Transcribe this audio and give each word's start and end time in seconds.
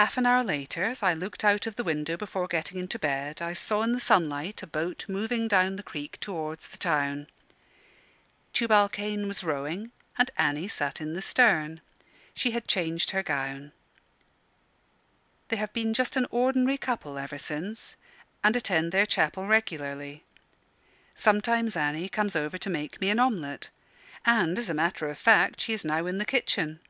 Half 0.00 0.16
an 0.16 0.24
hour 0.24 0.42
later 0.42 0.84
as 0.84 1.02
I 1.02 1.12
looked 1.12 1.44
out 1.44 1.66
of 1.66 1.76
the 1.76 1.84
window 1.84 2.16
before 2.16 2.46
getting 2.48 2.78
into 2.78 2.98
bed 2.98 3.42
I 3.42 3.52
saw 3.52 3.82
in 3.82 3.92
the 3.92 4.00
sunlight 4.00 4.62
a 4.62 4.66
boat 4.66 5.04
moving 5.06 5.48
down 5.48 5.76
the 5.76 5.82
creek 5.82 6.18
towards 6.18 6.66
the 6.66 6.78
town. 6.78 7.26
Tubal 8.54 8.88
Cain 8.88 9.28
was 9.28 9.44
rowing, 9.44 9.92
and 10.16 10.30
Annie 10.38 10.66
sat 10.66 10.98
in 10.98 11.12
the 11.12 11.20
stern. 11.20 11.82
She 12.32 12.52
had 12.52 12.66
changed 12.66 13.10
her 13.10 13.22
gown. 13.22 13.72
They 15.48 15.56
have 15.56 15.74
been 15.74 15.92
just 15.92 16.16
an 16.16 16.26
ordinary 16.30 16.78
couple 16.78 17.18
ever 17.18 17.36
since, 17.36 17.96
and 18.42 18.56
attend 18.56 18.92
their 18.92 19.04
chapel 19.04 19.46
regularly. 19.46 20.24
Sometimes 21.14 21.76
Annie 21.76 22.08
comes 22.08 22.34
over 22.34 22.56
to 22.56 22.70
make 22.70 22.98
me 22.98 23.10
an 23.10 23.18
omelet; 23.20 23.68
and, 24.24 24.58
as 24.58 24.70
a 24.70 24.72
matter 24.72 25.06
of 25.10 25.18
fact, 25.18 25.60
she 25.60 25.74
is 25.74 25.84
now 25.84 26.06
in 26.06 26.16
the 26.16 26.24
kitchen. 26.24 26.80